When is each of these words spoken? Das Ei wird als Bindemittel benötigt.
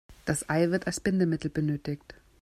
Das 0.25 0.49
Ei 0.49 0.71
wird 0.71 0.87
als 0.87 0.99
Bindemittel 0.99 1.51
benötigt. 1.51 2.15